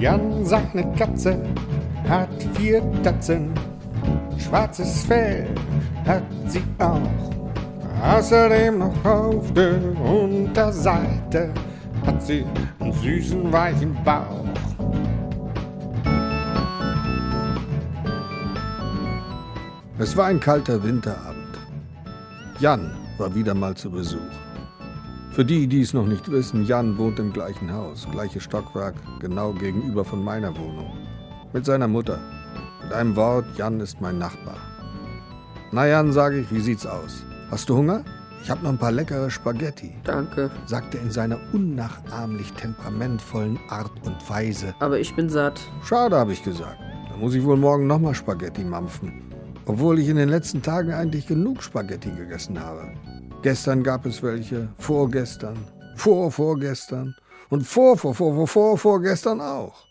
Jan, 0.00 0.46
seine 0.46 0.90
Katze, 0.96 1.36
hat 2.08 2.30
vier 2.54 2.82
Tatzen. 3.02 3.50
Schwarzes 4.38 5.04
Fell 5.04 5.46
hat 6.06 6.22
sie 6.46 6.62
auch. 6.78 8.16
Außerdem 8.16 8.78
noch 8.78 9.04
auf 9.04 9.52
der 9.52 9.78
Unterseite 10.00 11.52
hat 12.06 12.22
sie 12.22 12.46
einen 12.78 12.94
süßen, 12.94 13.52
weichen 13.52 13.94
Bauch. 14.02 14.46
Es 19.98 20.16
war 20.16 20.28
ein 20.28 20.40
kalter 20.40 20.82
Winterabend. 20.82 21.58
Jan 22.58 22.90
war 23.18 23.34
wieder 23.34 23.52
mal 23.52 23.74
zu 23.74 23.90
Besuch. 23.90 24.18
Für 25.40 25.46
die, 25.46 25.66
die 25.66 25.80
es 25.80 25.94
noch 25.94 26.04
nicht 26.04 26.30
wissen, 26.30 26.66
Jan 26.66 26.98
wohnt 26.98 27.18
im 27.18 27.32
gleichen 27.32 27.72
Haus, 27.72 28.06
gleiches 28.12 28.42
Stockwerk, 28.42 28.94
genau 29.20 29.54
gegenüber 29.54 30.04
von 30.04 30.22
meiner 30.22 30.54
Wohnung. 30.54 30.92
Mit 31.54 31.64
seiner 31.64 31.88
Mutter. 31.88 32.18
Mit 32.82 32.92
einem 32.92 33.16
Wort, 33.16 33.46
Jan 33.56 33.80
ist 33.80 34.02
mein 34.02 34.18
Nachbar. 34.18 34.58
Na 35.72 35.86
Jan, 35.86 36.12
sage 36.12 36.40
ich, 36.40 36.52
wie 36.52 36.60
sieht's 36.60 36.84
aus? 36.84 37.24
Hast 37.50 37.70
du 37.70 37.78
Hunger? 37.78 38.04
Ich 38.42 38.50
habe 38.50 38.62
noch 38.62 38.68
ein 38.68 38.76
paar 38.76 38.92
leckere 38.92 39.30
Spaghetti, 39.30 39.94
Danke, 40.04 40.50
sagte 40.66 40.98
er 40.98 41.04
in 41.04 41.10
seiner 41.10 41.38
unnachahmlich 41.54 42.52
temperamentvollen 42.52 43.58
Art 43.70 43.92
und 44.04 44.28
Weise. 44.28 44.74
aber 44.78 45.00
ich 45.00 45.16
bin 45.16 45.30
satt. 45.30 45.58
Schade, 45.82 46.18
habe 46.18 46.34
ich 46.34 46.44
gesagt. 46.44 46.76
Da 47.08 47.16
muss 47.16 47.32
ich 47.32 47.42
wohl 47.42 47.56
morgen 47.56 47.86
nochmal 47.86 48.14
Spaghetti 48.14 48.62
mampfen. 48.62 49.22
Obwohl 49.64 50.00
ich 50.00 50.08
in 50.10 50.16
den 50.16 50.28
letzten 50.28 50.60
Tagen 50.60 50.92
eigentlich 50.92 51.26
genug 51.26 51.62
Spaghetti 51.62 52.10
gegessen 52.10 52.60
habe. 52.60 52.92
Gestern 53.42 53.82
gab 53.82 54.04
es 54.04 54.22
welche, 54.22 54.68
vorgestern, 54.78 55.56
vorvorgestern 55.96 57.14
und 57.48 57.66
vor, 57.66 57.96
vor, 57.96 58.14
vor, 58.14 58.34
vor, 58.34 58.46
vor, 58.46 58.78
vorgestern 58.78 59.40
auch. 59.40 59.86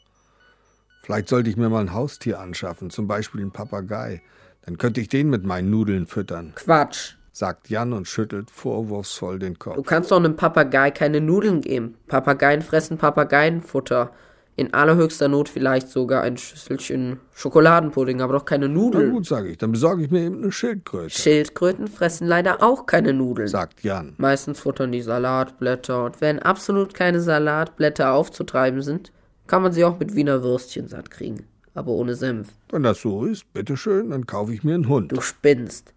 Vielleicht 1.03 1.29
sollte 1.29 1.49
ich 1.49 1.57
mir 1.57 1.69
mal 1.69 1.81
ein 1.81 1.93
Haustier 1.93 2.39
anschaffen, 2.39 2.91
zum 2.91 3.07
Beispiel 3.07 3.41
einen 3.41 3.51
Papagei. 3.51 4.21
Dann 4.65 4.77
könnte 4.77 5.01
ich 5.01 5.09
den 5.09 5.29
mit 5.31 5.43
meinen 5.45 5.71
Nudeln 5.71 6.05
füttern, 6.05 6.53
Quatsch. 6.55 7.15
sagt 7.31 7.69
Jan 7.69 7.93
und 7.93 8.07
schüttelt 8.07 8.51
vorwurfsvoll 8.51 9.39
den 9.39 9.53
Du 9.53 9.59
Kopf. 9.59 9.87
kannst 9.87 10.11
doch 10.11 10.17
einem 10.17 10.35
Papagei 10.35 10.91
keine 10.91 11.19
Nudeln 11.19 11.61
geben. 11.61 11.95
Papageien 12.07 12.61
fressen 12.61 12.99
Papageienfutter. 12.99 14.11
In 14.59 14.73
allerhöchster 14.73 15.29
Not 15.29 15.47
vielleicht 15.47 15.87
sogar 15.87 16.21
ein 16.23 16.35
Schüsselchen 16.35 17.21
Schokoladenpudding, 17.33 18.19
aber 18.21 18.33
doch 18.33 18.43
keine 18.43 18.67
Na 18.67 18.73
Nudeln. 18.73 19.11
gut, 19.11 19.25
sage 19.25 19.47
ich, 19.47 19.57
dann 19.57 19.71
besorge 19.71 20.03
ich 20.03 20.11
mir 20.11 20.21
eben 20.25 20.43
eine 20.43 20.51
Schildkröte, 20.51 21.09
Schildkröten 21.09 21.87
fressen 21.87 22.27
leider 22.27 22.61
auch 22.61 22.85
keine 22.85 23.13
Nudeln. 23.13 23.47
sagt 23.47 23.83
Jan. 23.83 24.15
Meistens 24.17 24.59
futtern 24.59 24.91
die 24.91 25.01
Salatblätter 25.01 26.03
und 26.03 26.19
wenn 26.19 26.39
absolut 26.39 26.93
keine 26.93 27.21
Salatblätter 27.21 28.11
aufzutreiben 28.11 28.81
sind, 28.81 29.13
kann 29.47 29.61
man 29.61 29.71
sie 29.71 29.85
auch 29.85 29.97
mit 29.97 30.13
Wiener 30.13 30.43
Würstchen 30.43 30.89
satt 30.89 31.09
kriegen. 31.09 31.45
Aber 31.73 31.91
ohne 31.91 32.15
Senf. 32.15 32.49
Wenn 32.69 32.83
das 32.83 32.99
so 33.01 33.23
ist, 33.25 33.51
bitteschön, 33.53 34.09
dann 34.09 34.25
kaufe 34.25 34.53
ich 34.53 34.65
mir 34.65 34.75
einen 34.75 34.89
Hund. 34.89 35.13
Du 35.13 35.21
spinnst. 35.21 35.93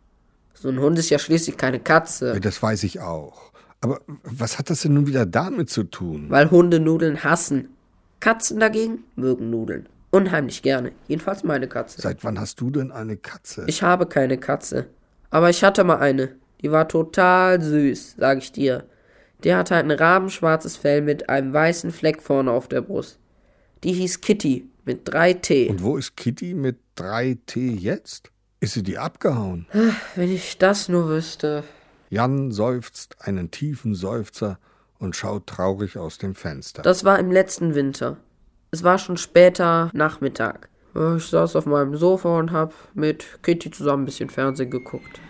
So 0.55 0.69
ein 0.69 0.79
Hund 0.79 0.99
ist 1.01 1.11
ja 1.11 1.19
schließlich 1.19 1.57
keine 1.57 1.81
Katze. 1.81 2.39
Das 2.41 2.63
weiß 2.63 2.85
ich 2.85 3.01
auch. 3.01 3.51
Aber 3.81 4.01
was 4.23 4.61
hat 4.61 4.71
das 4.71 4.83
denn 4.83 4.95
nun 4.95 5.09
wieder 5.09 5.27
damit 5.27 5.69
zu 5.69 5.83
tun? 5.83 6.27
Weil 6.29 6.53
Hunde 6.53 6.79
Nudeln 6.79 7.25
hassen. 7.25 7.71
Katzen 8.23 8.61
dagegen 8.61 9.03
mögen 9.17 9.51
Nudeln. 9.51 9.89
Unheimlich 10.13 10.63
gerne. 10.63 10.93
Jedenfalls 11.09 11.43
meine 11.43 11.67
Katze. 11.67 12.01
Seit 12.01 12.23
wann 12.23 12.39
hast 12.39 12.61
du 12.61 12.71
denn 12.71 12.93
eine 12.93 13.17
Katze? 13.17 13.65
Ich 13.67 13.83
habe 13.83 14.07
keine 14.07 14.39
Katze. 14.39 14.87
Aber 15.31 15.51
ich 15.51 15.65
hatte 15.65 15.83
mal 15.83 15.99
eine. 15.99 16.37
Die 16.61 16.71
war 16.71 16.87
total 16.87 17.61
süß, 17.61 18.15
sag 18.19 18.39
ich 18.39 18.53
dir. 18.53 18.85
Die 19.43 19.53
hatte 19.53 19.75
ein 19.75 19.91
rabenschwarzes 19.91 20.77
Fell 20.77 21.03
mit 21.03 21.29
einem 21.29 21.53
weißen 21.53 21.91
Fleck 21.91 22.23
vorne 22.23 22.53
auf 22.53 22.69
der 22.69 22.83
Brust. 22.83 23.19
Die 23.83 23.93
hieß 23.93 24.21
Kitty 24.21 24.71
mit 24.85 25.01
drei 25.09 25.33
T. 25.33 25.69
Und 25.69 25.83
wo 25.83 25.97
ist 25.97 26.17
Kitty 26.17 26.55
mit 26.55 26.79
3T 26.97 27.77
jetzt? 27.77 28.31
Ist 28.61 28.75
sie 28.75 28.85
die 28.85 28.99
abgehauen? 28.99 29.67
Wenn 30.15 30.31
ich 30.31 30.59
das 30.59 30.89
nur 30.89 31.09
wüsste. 31.09 31.65
Jan 32.09 32.53
seufzt 32.53 33.17
einen 33.19 33.51
tiefen 33.51 33.97
Seufzer 33.97 34.61
und 35.03 35.17
schaut 35.17 35.47
traurig 35.49 35.99
aus 35.99 36.19
dem 36.19 36.35
Fenster. 36.35 36.83
Das 36.83 37.05
war 37.05 37.19
im 37.19 37.31
letzten 37.31 37.75
Winter. 37.75 38.19
Es 38.71 38.85
war 38.85 38.99
schon 38.99 39.17
später 39.17 39.91
Nachmittag. 39.93 40.69
Ich 41.17 41.27
saß 41.27 41.57
auf 41.57 41.67
meinem 41.67 41.97
Sofa 41.97 42.39
und 42.39 42.53
hab 42.53 42.73
mit 42.95 43.43
Kitty 43.43 43.71
zusammen 43.71 44.05
ein 44.05 44.07
bisschen 44.07 44.31
Fernsehen 44.31 44.71
geguckt. 44.71 45.21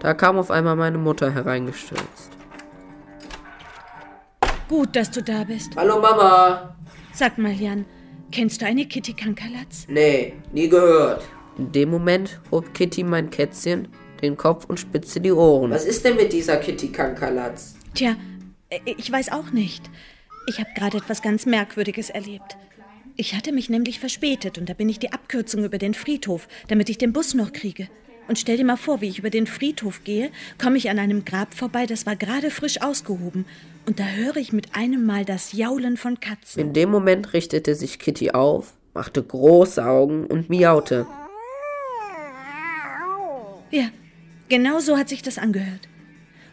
Da 0.00 0.14
kam 0.14 0.36
auf 0.36 0.50
einmal 0.50 0.76
meine 0.76 0.98
Mutter 0.98 1.30
hereingestürzt. 1.30 2.30
Gut, 4.68 4.94
dass 4.94 5.10
du 5.10 5.22
da 5.22 5.44
bist. 5.44 5.74
Hallo 5.76 6.00
Mama! 6.00 6.76
Sag 7.14 7.38
mal, 7.38 7.52
Jan, 7.52 7.84
kennst 8.32 8.60
du 8.60 8.66
eine 8.66 8.86
Kitty 8.86 9.14
Kankerlatz? 9.14 9.86
Nee, 9.88 10.34
nie 10.52 10.68
gehört. 10.68 11.22
In 11.56 11.70
dem 11.72 11.90
Moment 11.90 12.40
hob 12.50 12.74
Kitty 12.74 13.04
mein 13.04 13.30
Kätzchen 13.30 13.88
den 14.22 14.36
Kopf 14.36 14.64
und 14.66 14.78
spitzte 14.78 15.20
die 15.20 15.32
Ohren. 15.32 15.70
Was 15.70 15.84
ist 15.84 16.04
denn 16.04 16.16
mit 16.16 16.32
dieser 16.32 16.56
Kitty 16.56 16.88
Kankerlatz? 16.88 17.74
Tja, 17.94 18.16
ich 18.84 19.10
weiß 19.10 19.32
auch 19.32 19.50
nicht. 19.50 19.90
Ich 20.46 20.58
habe 20.58 20.70
gerade 20.74 20.98
etwas 20.98 21.22
ganz 21.22 21.46
Merkwürdiges 21.46 22.10
erlebt. 22.10 22.56
Ich 23.16 23.34
hatte 23.34 23.52
mich 23.52 23.68
nämlich 23.68 24.00
verspätet 24.00 24.58
und 24.58 24.68
da 24.68 24.74
bin 24.74 24.88
ich 24.88 24.98
die 24.98 25.12
Abkürzung 25.12 25.64
über 25.64 25.78
den 25.78 25.94
Friedhof, 25.94 26.48
damit 26.68 26.88
ich 26.88 26.98
den 26.98 27.12
Bus 27.12 27.34
noch 27.34 27.52
kriege. 27.52 27.88
Und 28.28 28.38
stell 28.38 28.56
dir 28.56 28.64
mal 28.64 28.76
vor, 28.76 29.00
wie 29.00 29.08
ich 29.08 29.18
über 29.18 29.30
den 29.30 29.46
Friedhof 29.46 30.04
gehe, 30.04 30.30
komme 30.60 30.78
ich 30.78 30.88
an 30.88 30.98
einem 30.98 31.24
Grab 31.24 31.54
vorbei, 31.54 31.86
das 31.86 32.06
war 32.06 32.16
gerade 32.16 32.50
frisch 32.50 32.80
ausgehoben. 32.80 33.44
Und 33.86 33.98
da 33.98 34.04
höre 34.04 34.36
ich 34.36 34.52
mit 34.52 34.74
einem 34.74 35.04
Mal 35.04 35.24
das 35.24 35.52
Jaulen 35.52 35.96
von 35.96 36.20
Katzen. 36.20 36.60
In 36.60 36.72
dem 36.72 36.90
Moment 36.90 37.32
richtete 37.32 37.74
sich 37.74 37.98
Kitty 37.98 38.30
auf, 38.30 38.74
machte 38.94 39.22
große 39.22 39.84
Augen 39.84 40.26
und 40.26 40.48
miaute. 40.48 41.06
Ja, 43.70 43.88
genau 44.52 44.80
so 44.80 44.98
hat 44.98 45.08
sich 45.08 45.22
das 45.22 45.38
angehört. 45.38 45.88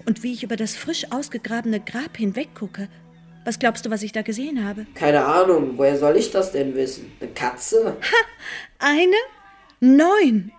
Und 0.06 0.24
wie 0.24 0.32
ich 0.32 0.44
über 0.44 0.56
das 0.56 0.74
frisch 0.74 1.12
ausgegrabene 1.12 1.82
Grab 1.82 2.16
hinweggucke, 2.16 2.88
was 3.44 3.60
glaubst 3.60 3.86
du, 3.86 3.90
was 3.90 4.04
ich 4.04 4.14
da 4.14 4.22
gesehen 4.22 4.66
habe? 4.66 4.86
Keine 4.96 5.26
Ahnung, 5.26 5.78
woher 5.78 5.98
soll 5.98 6.16
ich 6.16 6.32
das 6.32 6.54
denn 6.54 6.76
wissen? 6.76 7.12
Eine 7.20 7.32
Katze? 7.32 7.98
Eine? 8.80 9.18
Neun. 9.82 10.54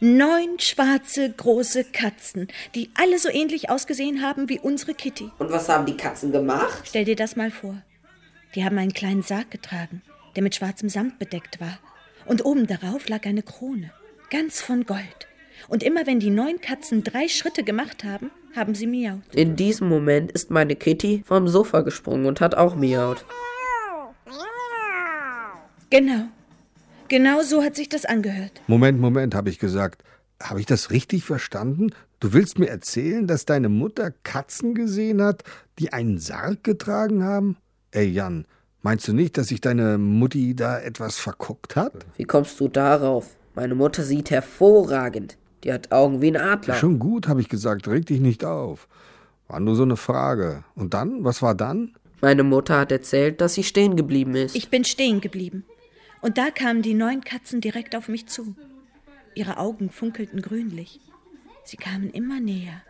Neun 0.00 0.58
schwarze, 0.58 1.30
große 1.30 1.84
Katzen, 1.84 2.48
die 2.74 2.90
alle 2.94 3.20
so 3.20 3.28
ähnlich 3.28 3.70
ausgesehen 3.70 4.20
haben 4.22 4.48
wie 4.48 4.58
unsere 4.58 4.94
Kitty. 4.94 5.30
Und 5.38 5.52
was 5.52 5.68
haben 5.68 5.86
die 5.86 5.96
Katzen 5.96 6.32
gemacht? 6.32 6.82
Stell 6.86 7.04
dir 7.04 7.16
das 7.16 7.36
mal 7.36 7.52
vor. 7.52 7.80
Die 8.56 8.64
haben 8.64 8.78
einen 8.78 8.94
kleinen 8.94 9.22
Sarg 9.22 9.52
getragen, 9.52 10.02
der 10.34 10.42
mit 10.42 10.56
schwarzem 10.56 10.88
Samt 10.88 11.20
bedeckt 11.20 11.60
war. 11.60 11.78
Und 12.26 12.44
oben 12.44 12.66
darauf 12.66 13.08
lag 13.08 13.26
eine 13.26 13.42
Krone, 13.42 13.92
ganz 14.30 14.60
von 14.60 14.86
Gold. 14.86 15.29
Und 15.68 15.82
immer 15.82 16.06
wenn 16.06 16.20
die 16.20 16.30
neun 16.30 16.60
Katzen 16.60 17.04
drei 17.04 17.28
Schritte 17.28 17.62
gemacht 17.62 18.04
haben, 18.04 18.30
haben 18.54 18.74
sie 18.74 18.86
miaut. 18.86 19.22
In 19.34 19.56
diesem 19.56 19.88
Moment 19.88 20.32
ist 20.32 20.50
meine 20.50 20.76
Kitty 20.76 21.22
vom 21.26 21.48
Sofa 21.48 21.80
gesprungen 21.82 22.26
und 22.26 22.40
hat 22.40 22.54
auch 22.54 22.74
miaut. 22.74 23.24
Genau. 25.90 26.26
Genau 27.08 27.42
so 27.42 27.62
hat 27.62 27.74
sich 27.74 27.88
das 27.88 28.04
angehört. 28.04 28.62
Moment, 28.68 29.00
Moment, 29.00 29.34
habe 29.34 29.50
ich 29.50 29.58
gesagt. 29.58 30.04
Habe 30.40 30.60
ich 30.60 30.66
das 30.66 30.90
richtig 30.90 31.24
verstanden? 31.24 31.92
Du 32.20 32.32
willst 32.32 32.58
mir 32.58 32.68
erzählen, 32.68 33.26
dass 33.26 33.44
deine 33.44 33.68
Mutter 33.68 34.12
Katzen 34.22 34.74
gesehen 34.74 35.20
hat, 35.20 35.42
die 35.78 35.92
einen 35.92 36.18
Sarg 36.18 36.62
getragen 36.64 37.24
haben? 37.24 37.56
Ey, 37.90 38.08
Jan, 38.08 38.46
meinst 38.82 39.08
du 39.08 39.12
nicht, 39.12 39.36
dass 39.36 39.48
sich 39.48 39.60
deine 39.60 39.98
Mutti 39.98 40.54
da 40.54 40.78
etwas 40.78 41.18
verguckt 41.18 41.76
hat? 41.76 41.92
Wie 42.16 42.24
kommst 42.24 42.60
du 42.60 42.68
darauf? 42.68 43.36
Meine 43.54 43.74
Mutter 43.74 44.04
sieht 44.04 44.30
hervorragend. 44.30 45.36
Die 45.64 45.72
hat 45.72 45.92
Augen 45.92 46.22
wie 46.22 46.28
ein 46.28 46.36
Adler. 46.36 46.74
Schon 46.74 46.98
gut, 46.98 47.28
habe 47.28 47.40
ich 47.40 47.48
gesagt, 47.48 47.88
reg 47.88 48.06
dich 48.06 48.20
nicht 48.20 48.44
auf. 48.44 48.88
War 49.48 49.60
nur 49.60 49.76
so 49.76 49.82
eine 49.82 49.96
Frage. 49.96 50.64
Und 50.74 50.94
dann? 50.94 51.24
Was 51.24 51.42
war 51.42 51.54
dann? 51.54 51.94
Meine 52.20 52.42
Mutter 52.42 52.78
hat 52.78 52.92
erzählt, 52.92 53.40
dass 53.40 53.54
sie 53.54 53.64
stehen 53.64 53.96
geblieben 53.96 54.34
ist. 54.34 54.54
Ich 54.54 54.68
bin 54.68 54.84
stehen 54.84 55.20
geblieben. 55.20 55.64
Und 56.20 56.38
da 56.38 56.50
kamen 56.50 56.82
die 56.82 56.94
neun 56.94 57.22
Katzen 57.22 57.60
direkt 57.60 57.96
auf 57.96 58.08
mich 58.08 58.26
zu. 58.26 58.54
Ihre 59.34 59.58
Augen 59.58 59.90
funkelten 59.90 60.42
grünlich. 60.42 61.00
Sie 61.64 61.76
kamen 61.76 62.10
immer 62.10 62.40
näher. 62.40 62.82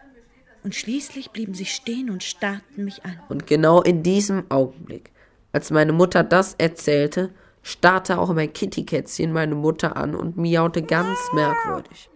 Und 0.62 0.74
schließlich 0.74 1.30
blieben 1.30 1.54
sie 1.54 1.66
stehen 1.66 2.10
und 2.10 2.22
starrten 2.22 2.84
mich 2.84 3.04
an. 3.04 3.18
Und 3.28 3.46
genau 3.46 3.82
in 3.82 4.02
diesem 4.02 4.50
Augenblick, 4.50 5.10
als 5.52 5.70
meine 5.70 5.92
Mutter 5.92 6.22
das 6.22 6.54
erzählte, 6.58 7.30
starrte 7.62 8.18
auch 8.18 8.32
mein 8.32 8.52
Kittykätzchen 8.52 9.32
meine 9.32 9.54
Mutter 9.54 9.96
an 9.96 10.14
und 10.14 10.36
miaute 10.36 10.82
ganz 10.82 11.18
merkwürdig. 11.32 12.10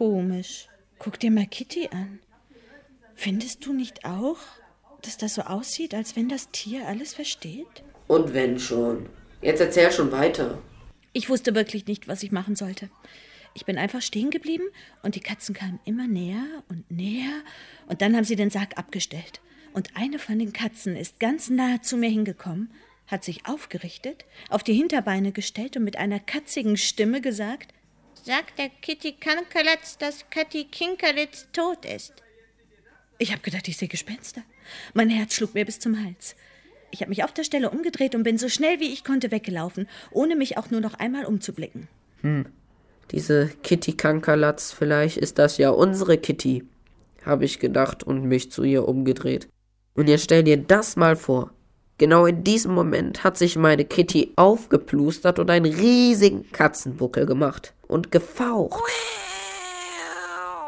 Komisch. 0.00 0.66
Guck 0.98 1.20
dir 1.20 1.30
mal 1.30 1.44
Kitty 1.44 1.90
an. 1.92 2.20
Findest 3.14 3.66
du 3.66 3.74
nicht 3.74 4.06
auch, 4.06 4.38
dass 5.02 5.18
das 5.18 5.34
so 5.34 5.42
aussieht, 5.42 5.92
als 5.92 6.16
wenn 6.16 6.30
das 6.30 6.48
Tier 6.48 6.88
alles 6.88 7.12
versteht? 7.12 7.84
Und 8.06 8.32
wenn 8.32 8.58
schon. 8.58 9.10
Jetzt 9.42 9.60
erzähl 9.60 9.92
schon 9.92 10.10
weiter. 10.10 10.56
Ich 11.12 11.28
wusste 11.28 11.54
wirklich 11.54 11.86
nicht, 11.86 12.08
was 12.08 12.22
ich 12.22 12.32
machen 12.32 12.56
sollte. 12.56 12.88
Ich 13.52 13.66
bin 13.66 13.76
einfach 13.76 14.00
stehen 14.00 14.30
geblieben 14.30 14.64
und 15.02 15.16
die 15.16 15.20
Katzen 15.20 15.54
kamen 15.54 15.80
immer 15.84 16.08
näher 16.08 16.46
und 16.70 16.90
näher 16.90 17.42
und 17.86 18.00
dann 18.00 18.16
haben 18.16 18.24
sie 18.24 18.36
den 18.36 18.48
Sarg 18.48 18.78
abgestellt. 18.78 19.42
Und 19.74 19.98
eine 19.98 20.18
von 20.18 20.38
den 20.38 20.54
Katzen 20.54 20.96
ist 20.96 21.20
ganz 21.20 21.50
nahe 21.50 21.82
zu 21.82 21.98
mir 21.98 22.08
hingekommen, 22.08 22.72
hat 23.06 23.22
sich 23.22 23.44
aufgerichtet, 23.44 24.24
auf 24.48 24.62
die 24.62 24.72
Hinterbeine 24.72 25.32
gestellt 25.32 25.76
und 25.76 25.84
mit 25.84 25.98
einer 25.98 26.20
katzigen 26.20 26.78
Stimme 26.78 27.20
gesagt: 27.20 27.74
Sagt 28.22 28.58
der 28.58 28.68
Kitty 28.68 29.12
Kankerlatz, 29.12 29.96
dass 29.96 30.28
Katy 30.28 30.64
Kinkerlitz 30.64 31.46
tot 31.52 31.86
ist. 31.86 32.12
Ich 33.18 33.32
habe 33.32 33.40
gedacht, 33.40 33.66
ich 33.66 33.78
sehe 33.78 33.88
Gespenster. 33.88 34.42
Mein 34.92 35.08
Herz 35.08 35.34
schlug 35.34 35.54
mir 35.54 35.64
bis 35.64 35.78
zum 35.78 36.04
Hals. 36.04 36.36
Ich 36.90 37.00
habe 37.00 37.08
mich 37.08 37.24
auf 37.24 37.32
der 37.32 37.44
Stelle 37.44 37.70
umgedreht 37.70 38.14
und 38.14 38.22
bin 38.22 38.36
so 38.36 38.50
schnell 38.50 38.78
wie 38.78 38.92
ich 38.92 39.04
konnte 39.04 39.30
weggelaufen, 39.30 39.88
ohne 40.10 40.36
mich 40.36 40.58
auch 40.58 40.70
nur 40.70 40.80
noch 40.80 40.94
einmal 40.94 41.24
umzublicken. 41.24 41.88
Hm. 42.20 42.46
Diese 43.10 43.48
Kitty 43.62 43.94
Kankerlatz, 43.94 44.70
vielleicht 44.70 45.16
ist 45.16 45.38
das 45.38 45.56
ja 45.56 45.70
unsere 45.70 46.18
Kitty, 46.18 46.64
habe 47.24 47.46
ich 47.46 47.58
gedacht 47.58 48.02
und 48.02 48.24
mich 48.24 48.50
zu 48.50 48.64
ihr 48.64 48.86
umgedreht. 48.86 49.48
Und 49.94 50.08
jetzt 50.08 50.24
stell 50.24 50.44
dir 50.44 50.58
das 50.58 50.96
mal 50.96 51.16
vor. 51.16 51.52
Genau 51.96 52.26
in 52.26 52.44
diesem 52.44 52.74
Moment 52.74 53.24
hat 53.24 53.38
sich 53.38 53.56
meine 53.56 53.84
Kitty 53.84 54.32
aufgeplustert 54.36 55.38
und 55.38 55.50
einen 55.50 55.72
riesigen 55.72 56.50
Katzenbuckel 56.52 57.24
gemacht 57.24 57.74
und 57.90 58.10
gefaucht. 58.10 58.80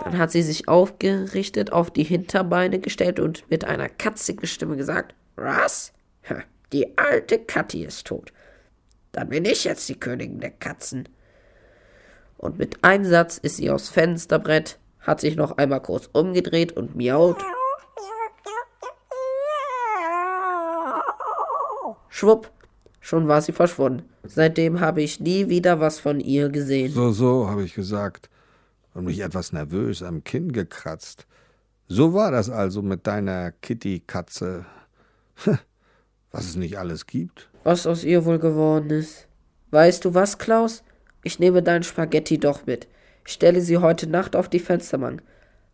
Dann 0.04 0.18
hat 0.18 0.32
sie 0.32 0.42
sich 0.42 0.68
aufgerichtet, 0.68 1.72
auf 1.72 1.90
die 1.90 2.02
Hinterbeine 2.02 2.80
gestellt 2.80 3.20
und 3.20 3.48
mit 3.50 3.64
einer 3.64 3.88
katzigen 3.88 4.46
Stimme 4.46 4.76
gesagt, 4.76 5.14
was? 5.36 5.92
Die 6.72 6.98
alte 6.98 7.38
Kathi 7.38 7.84
ist 7.84 8.06
tot. 8.06 8.32
Dann 9.12 9.28
bin 9.28 9.44
ich 9.44 9.64
jetzt 9.64 9.88
die 9.88 9.98
Königin 9.98 10.40
der 10.40 10.50
Katzen. 10.50 11.08
Und 12.38 12.58
mit 12.58 12.82
einem 12.82 13.04
Satz 13.04 13.38
ist 13.38 13.58
sie 13.58 13.70
aufs 13.70 13.90
Fensterbrett, 13.90 14.78
hat 15.00 15.20
sich 15.20 15.36
noch 15.36 15.58
einmal 15.58 15.80
kurz 15.80 16.08
umgedreht 16.12 16.72
und 16.72 16.96
miaut. 16.96 17.40
Schwupp, 22.08 22.50
schon 23.02 23.28
war 23.28 23.42
sie 23.42 23.52
verschwunden. 23.52 24.04
Seitdem 24.24 24.80
habe 24.80 25.02
ich 25.02 25.20
nie 25.20 25.50
wieder 25.50 25.80
was 25.80 25.98
von 25.98 26.20
ihr 26.20 26.48
gesehen. 26.48 26.92
So, 26.92 27.12
so, 27.12 27.48
habe 27.50 27.64
ich 27.64 27.74
gesagt 27.74 28.30
und 28.94 29.04
mich 29.04 29.20
etwas 29.20 29.52
nervös 29.52 30.02
am 30.02 30.24
Kinn 30.24 30.52
gekratzt. 30.52 31.26
So 31.88 32.14
war 32.14 32.30
das 32.30 32.48
also 32.48 32.80
mit 32.80 33.06
deiner 33.06 33.52
Kitty-Katze. 33.52 34.64
Was 36.30 36.46
es 36.46 36.56
nicht 36.56 36.78
alles 36.78 37.06
gibt. 37.06 37.50
Was 37.64 37.86
aus 37.86 38.04
ihr 38.04 38.24
wohl 38.24 38.38
geworden 38.38 38.88
ist. 38.88 39.26
Weißt 39.70 40.02
du 40.06 40.14
was, 40.14 40.38
Klaus? 40.38 40.82
Ich 41.22 41.38
nehme 41.38 41.62
dein 41.62 41.82
Spaghetti 41.82 42.38
doch 42.38 42.64
mit. 42.64 42.88
Ich 43.26 43.34
stelle 43.34 43.60
sie 43.60 43.76
heute 43.76 44.06
Nacht 44.06 44.34
auf 44.34 44.48
die 44.48 44.58
Fensterbank. 44.58 45.22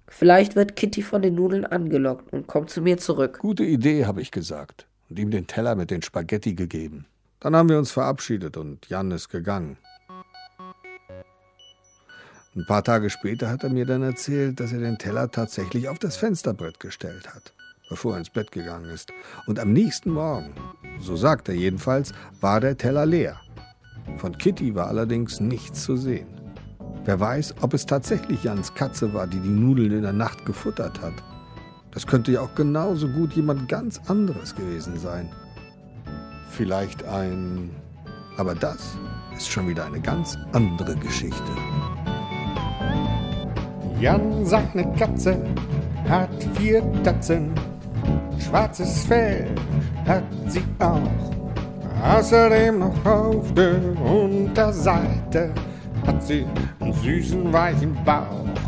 Vielleicht 0.08 0.56
wird 0.56 0.74
Kitty 0.74 1.02
von 1.02 1.22
den 1.22 1.36
Nudeln 1.36 1.64
angelockt 1.64 2.32
und 2.32 2.48
kommt 2.48 2.70
zu 2.70 2.82
mir 2.82 2.98
zurück. 2.98 3.38
Gute 3.38 3.64
Idee, 3.64 4.06
habe 4.06 4.20
ich 4.20 4.32
gesagt 4.32 4.88
und 5.08 5.18
ihm 5.18 5.30
den 5.30 5.46
Teller 5.46 5.76
mit 5.76 5.90
den 5.90 6.02
Spaghetti 6.02 6.54
gegeben. 6.54 7.06
Dann 7.40 7.54
haben 7.54 7.68
wir 7.68 7.78
uns 7.78 7.92
verabschiedet 7.92 8.56
und 8.56 8.88
Jan 8.88 9.10
ist 9.12 9.28
gegangen. 9.28 9.78
Ein 12.56 12.66
paar 12.66 12.82
Tage 12.82 13.08
später 13.10 13.48
hat 13.48 13.62
er 13.62 13.70
mir 13.70 13.86
dann 13.86 14.02
erzählt, 14.02 14.58
dass 14.58 14.72
er 14.72 14.80
den 14.80 14.98
Teller 14.98 15.30
tatsächlich 15.30 15.88
auf 15.88 16.00
das 16.00 16.16
Fensterbrett 16.16 16.80
gestellt 16.80 17.32
hat, 17.32 17.54
bevor 17.88 18.14
er 18.14 18.18
ins 18.18 18.30
Bett 18.30 18.50
gegangen 18.50 18.90
ist. 18.90 19.12
Und 19.46 19.60
am 19.60 19.72
nächsten 19.72 20.10
Morgen, 20.10 20.52
so 20.98 21.14
sagt 21.14 21.48
er 21.48 21.54
jedenfalls, 21.54 22.12
war 22.40 22.58
der 22.60 22.76
Teller 22.76 23.06
leer. 23.06 23.40
Von 24.16 24.36
Kitty 24.36 24.74
war 24.74 24.88
allerdings 24.88 25.38
nichts 25.38 25.84
zu 25.84 25.96
sehen. 25.96 26.26
Wer 27.04 27.20
weiß, 27.20 27.54
ob 27.60 27.74
es 27.74 27.86
tatsächlich 27.86 28.42
Jans 28.42 28.74
Katze 28.74 29.14
war, 29.14 29.28
die 29.28 29.38
die 29.38 29.48
Nudeln 29.48 29.92
in 29.92 30.02
der 30.02 30.12
Nacht 30.12 30.44
gefuttert 30.44 31.00
hat. 31.00 31.14
Das 31.92 32.06
könnte 32.06 32.32
ja 32.32 32.40
auch 32.40 32.54
genauso 32.56 33.08
gut 33.08 33.34
jemand 33.34 33.68
ganz 33.68 34.00
anderes 34.08 34.56
gewesen 34.56 34.98
sein. 34.98 35.30
Vielleicht 36.58 37.04
ein... 37.04 37.70
Aber 38.36 38.52
das 38.52 38.98
ist 39.36 39.48
schon 39.48 39.68
wieder 39.68 39.86
eine 39.86 40.00
ganz 40.00 40.36
andere 40.52 40.96
Geschichte. 40.96 41.52
Jan, 44.00 44.44
seine 44.44 44.92
Katze, 44.98 45.38
hat 46.08 46.30
vier 46.54 46.82
Tatzen. 47.04 47.52
Schwarzes 48.40 49.04
Fell 49.04 49.46
hat 50.04 50.24
sie 50.48 50.64
auch. 50.80 50.98
Außerdem 52.02 52.80
noch 52.80 53.06
auf 53.06 53.54
der 53.54 53.78
Unterseite 54.04 55.52
hat 56.08 56.24
sie 56.24 56.44
einen 56.80 56.92
süßen, 56.92 57.52
weichen 57.52 57.96
Bauch. 58.04 58.67